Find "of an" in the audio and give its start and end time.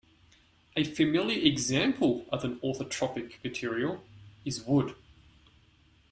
2.31-2.59